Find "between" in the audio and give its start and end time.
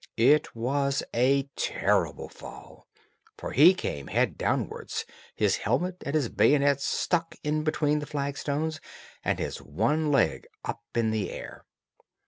7.63-7.99